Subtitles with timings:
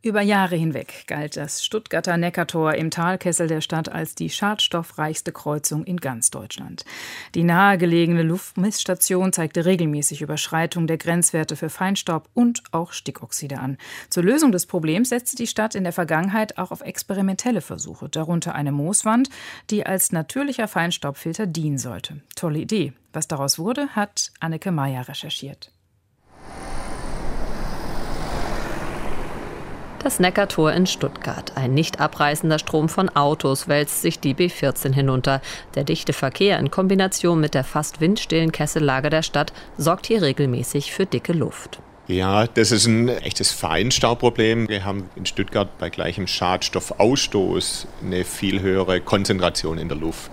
[0.00, 5.82] Über Jahre hinweg galt das Stuttgarter Neckartor im Talkessel der Stadt als die schadstoffreichste Kreuzung
[5.82, 6.84] in ganz Deutschland.
[7.34, 13.76] Die nahegelegene Luftmissstation zeigte regelmäßig Überschreitung der Grenzwerte für Feinstaub und auch Stickoxide an.
[14.08, 18.54] Zur Lösung des Problems setzte die Stadt in der Vergangenheit auch auf experimentelle Versuche, darunter
[18.54, 19.30] eine Mooswand,
[19.68, 22.20] die als natürlicher Feinstaubfilter dienen sollte.
[22.36, 22.92] Tolle Idee.
[23.12, 25.72] Was daraus wurde, hat Anneke Meyer recherchiert.
[30.08, 31.52] Das Neckartor in Stuttgart.
[31.54, 35.42] Ein nicht abreißender Strom von Autos wälzt sich die B14 hinunter.
[35.74, 40.94] Der dichte Verkehr in Kombination mit der fast windstillen Kessellage der Stadt sorgt hier regelmäßig
[40.94, 41.80] für dicke Luft.
[42.06, 44.66] Ja, das ist ein echtes Feinstaubproblem.
[44.66, 50.30] Wir haben in Stuttgart bei gleichem Schadstoffausstoß eine viel höhere Konzentration in der Luft.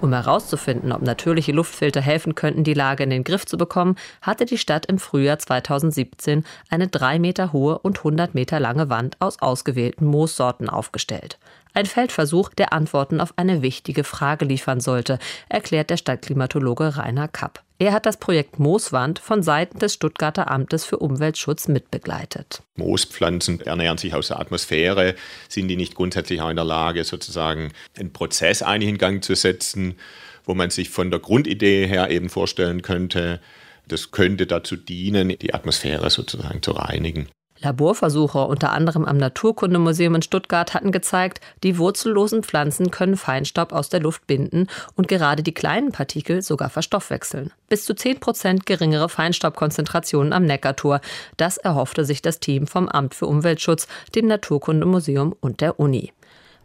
[0.00, 4.46] Um herauszufinden, ob natürliche Luftfilter helfen könnten, die Lage in den Griff zu bekommen, hatte
[4.46, 9.42] die Stadt im Frühjahr 2017 eine drei Meter hohe und 100 Meter lange Wand aus
[9.42, 11.38] ausgewählten Moossorten aufgestellt.
[11.72, 15.18] Ein Feldversuch, der Antworten auf eine wichtige Frage liefern sollte,
[15.48, 17.62] erklärt der Stadtklimatologe Rainer Kapp.
[17.78, 22.62] Er hat das Projekt Mooswand von Seiten des Stuttgarter Amtes für Umweltschutz mitbegleitet.
[22.76, 25.14] Moospflanzen ernähren sich aus der Atmosphäre.
[25.48, 29.34] Sind die nicht grundsätzlich auch in der Lage, sozusagen einen Prozess eigentlich in Gang zu
[29.34, 29.94] setzen,
[30.44, 33.40] wo man sich von der Grundidee her eben vorstellen könnte,
[33.88, 37.28] das könnte dazu dienen, die Atmosphäre sozusagen zu reinigen.
[37.60, 43.88] Laborversuche unter anderem am Naturkundemuseum in Stuttgart hatten gezeigt, die wurzellosen Pflanzen können Feinstaub aus
[43.90, 47.52] der Luft binden und gerade die kleinen Partikel sogar verstoffwechseln.
[47.68, 51.00] Bis zu 10 Prozent geringere Feinstaubkonzentrationen am Neckartor.
[51.36, 56.12] Das erhoffte sich das Team vom Amt für Umweltschutz, dem Naturkundemuseum und der Uni.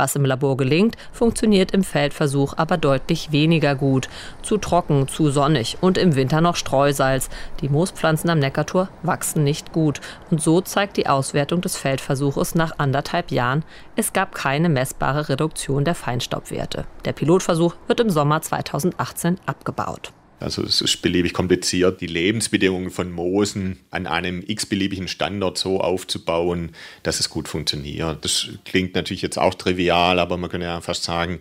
[0.00, 4.08] Was im Labor gelingt, funktioniert im Feldversuch aber deutlich weniger gut.
[4.42, 7.28] Zu trocken, zu sonnig und im Winter noch Streusalz.
[7.60, 10.00] Die Moospflanzen am Neckartor wachsen nicht gut.
[10.30, 13.62] Und so zeigt die Auswertung des Feldversuches nach anderthalb Jahren,
[13.94, 16.86] es gab keine messbare Reduktion der Feinstaubwerte.
[17.04, 20.14] Der Pilotversuch wird im Sommer 2018 abgebaut.
[20.40, 26.72] Also es ist beliebig kompliziert, die Lebensbedingungen von Moosen an einem x-beliebigen Standort so aufzubauen,
[27.02, 28.24] dass es gut funktioniert.
[28.24, 31.40] Das klingt natürlich jetzt auch trivial, aber man kann ja fast sagen,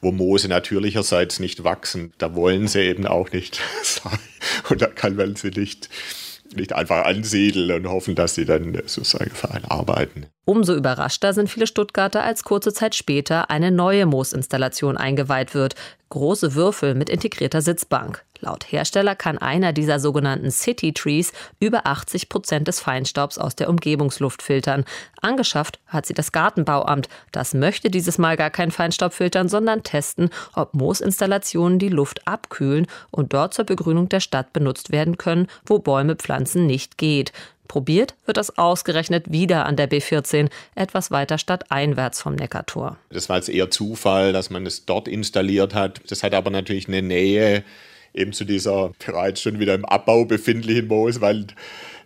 [0.00, 4.18] wo Moose natürlicherseits nicht wachsen, da wollen sie eben auch nicht sein.
[4.68, 5.88] Und da kann man sie nicht
[6.54, 10.26] nicht einfach ansiedeln und hoffen, dass sie dann sozusagen für einen arbeiten.
[10.44, 15.74] Umso überraschter sind viele Stuttgarter, als kurze Zeit später eine neue Moosinstallation eingeweiht wird.
[16.08, 18.24] Große Würfel mit integrierter Sitzbank.
[18.46, 23.68] Laut Hersteller kann einer dieser sogenannten City Trees über 80 Prozent des Feinstaubs aus der
[23.68, 24.84] Umgebungsluft filtern.
[25.20, 27.08] Angeschafft hat sie das Gartenbauamt.
[27.32, 32.86] Das möchte dieses Mal gar kein Feinstaub filtern, sondern testen, ob Moosinstallationen die Luft abkühlen
[33.10, 37.32] und dort zur Begrünung der Stadt benutzt werden können, wo Bäume pflanzen nicht geht.
[37.66, 42.96] Probiert wird das ausgerechnet wieder an der B14, etwas weiter stadteinwärts vom Neckartor.
[43.10, 46.00] Das war jetzt eher Zufall, dass man es dort installiert hat.
[46.06, 47.64] Das hat aber natürlich eine Nähe
[48.16, 51.54] eben zu dieser bereits schon wieder im Abbau befindlichen Mooswand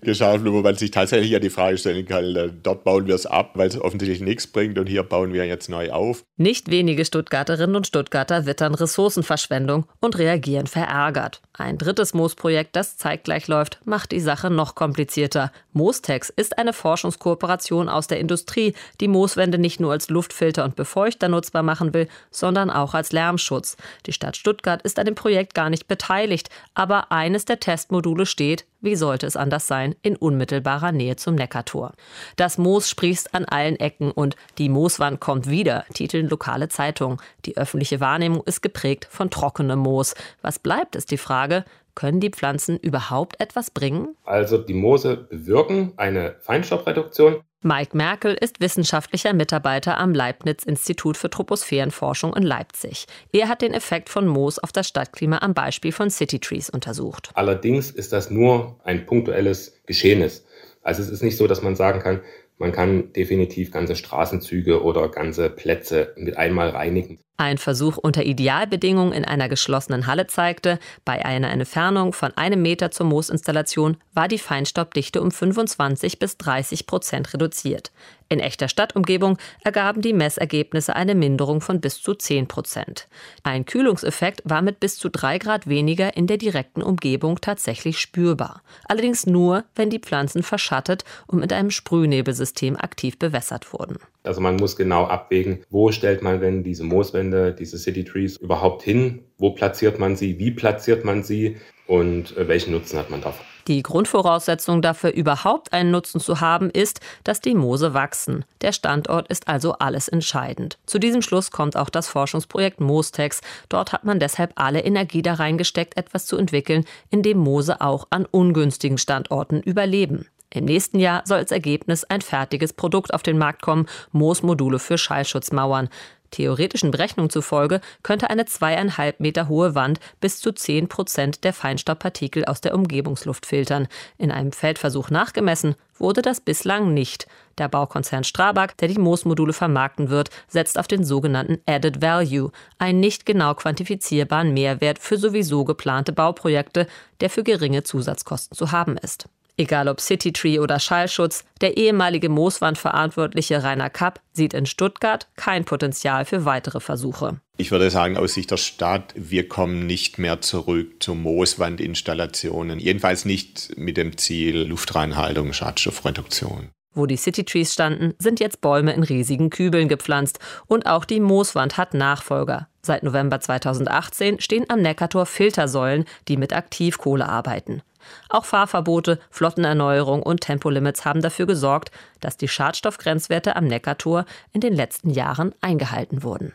[0.00, 3.52] geschaffen, wo man sich tatsächlich ja die Frage stellen kann, dort bauen wir es ab,
[3.54, 6.24] weil es offensichtlich nichts bringt und hier bauen wir jetzt neu auf.
[6.36, 11.42] Nicht wenige Stuttgarterinnen und Stuttgarter wittern Ressourcenverschwendung und reagieren verärgert.
[11.52, 15.52] Ein drittes Moosprojekt, das zeitgleich läuft, macht die Sache noch komplizierter.
[15.72, 21.28] Moostex ist eine Forschungskooperation aus der Industrie, die Mooswände nicht nur als Luftfilter und Befeuchter
[21.28, 23.76] nutzbar machen will, sondern auch als Lärmschutz.
[24.06, 28.64] Die Stadt Stuttgart ist an dem Projekt gar nicht beteiligt, aber eines der Testmodule steht,
[28.80, 31.92] wie sollte es anders sein, in unmittelbarer Nähe zum Neckartor.
[32.36, 37.18] Das Moos sprießt an allen Ecken und die Mooswand kommt wieder, titeln lokale Zeitungen.
[37.44, 40.14] Die öffentliche Wahrnehmung ist geprägt von trockenem Moos.
[40.42, 41.64] Was bleibt, ist die Frage,
[41.94, 44.16] können die Pflanzen überhaupt etwas bringen?
[44.24, 52.34] Also die Moose bewirken eine Feinstaubreduktion, Mike Merkel ist wissenschaftlicher Mitarbeiter am Leibniz-Institut für Troposphärenforschung
[52.34, 53.04] in Leipzig.
[53.32, 57.28] Er hat den Effekt von Moos auf das Stadtklima am Beispiel von Citytrees untersucht.
[57.34, 60.46] Allerdings ist das nur ein punktuelles Geschehnis.
[60.82, 62.22] Also es ist nicht so, dass man sagen kann,
[62.56, 67.18] man kann definitiv ganze Straßenzüge oder ganze Plätze mit einmal reinigen.
[67.40, 72.90] Ein Versuch unter Idealbedingungen in einer geschlossenen Halle zeigte, bei einer Entfernung von einem Meter
[72.90, 77.92] zur Moosinstallation war die Feinstaubdichte um 25 bis 30 Prozent reduziert.
[78.32, 83.08] In echter Stadtumgebung ergaben die Messergebnisse eine Minderung von bis zu 10 Prozent.
[83.42, 88.62] Ein Kühlungseffekt war mit bis zu drei Grad weniger in der direkten Umgebung tatsächlich spürbar.
[88.84, 93.96] Allerdings nur, wenn die Pflanzen verschattet und mit einem Sprühnebelsystem aktiv bewässert wurden.
[94.22, 98.82] Also man muss genau abwägen, wo stellt man denn diese Mooswände, diese City Trees überhaupt
[98.82, 99.20] hin?
[99.38, 100.38] Wo platziert man sie?
[100.38, 101.56] Wie platziert man sie?
[101.90, 103.44] und äh, welchen Nutzen hat man davon.
[103.66, 108.44] Die Grundvoraussetzung dafür, überhaupt einen Nutzen zu haben, ist, dass die Moose wachsen.
[108.62, 110.78] Der Standort ist also alles entscheidend.
[110.86, 113.40] Zu diesem Schluss kommt auch das Forschungsprojekt Moostex.
[113.68, 118.06] Dort hat man deshalb alle Energie da reingesteckt, etwas zu entwickeln, in dem Moose auch
[118.10, 120.26] an ungünstigen Standorten überleben.
[120.52, 124.98] Im nächsten Jahr soll als Ergebnis ein fertiges Produkt auf den Markt kommen, Moosmodule für
[124.98, 125.88] Schallschutzmauern.
[126.30, 132.44] Theoretischen Berechnungen zufolge könnte eine zweieinhalb Meter hohe Wand bis zu 10 Prozent der Feinstaubpartikel
[132.44, 133.88] aus der Umgebungsluft filtern.
[134.18, 137.26] In einem Feldversuch nachgemessen wurde das bislang nicht.
[137.58, 143.00] Der Baukonzern Strabag, der die Moosmodule vermarkten wird, setzt auf den sogenannten Added Value, einen
[143.00, 146.86] nicht genau quantifizierbaren Mehrwert für sowieso geplante Bauprojekte,
[147.20, 149.28] der für geringe Zusatzkosten zu haben ist.
[149.60, 156.24] Egal ob Citytree oder Schallschutz, der ehemalige Mooswandverantwortliche Rainer Kapp sieht in Stuttgart kein Potenzial
[156.24, 157.42] für weitere Versuche.
[157.58, 162.78] Ich würde sagen, aus Sicht der Stadt, wir kommen nicht mehr zurück zu Mooswandinstallationen.
[162.78, 166.70] Jedenfalls nicht mit dem Ziel Luftreinhaltung, Schadstoffreduktion.
[166.92, 170.40] Wo die Citytrees standen, sind jetzt Bäume in riesigen Kübeln gepflanzt.
[170.66, 172.68] Und auch die Mooswand hat Nachfolger.
[172.82, 177.82] Seit November 2018 stehen am Neckartor Filtersäulen, die mit Aktivkohle arbeiten.
[178.28, 181.90] Auch Fahrverbote, Flottenerneuerung und Tempolimits haben dafür gesorgt,
[182.20, 186.54] dass die Schadstoffgrenzwerte am Neckartor in den letzten Jahren eingehalten wurden.